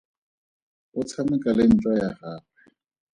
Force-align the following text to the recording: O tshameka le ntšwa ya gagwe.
O 0.99 1.01
tshameka 1.07 1.49
le 1.57 1.63
ntšwa 1.71 1.91
ya 2.01 2.09
gagwe. 2.19 2.51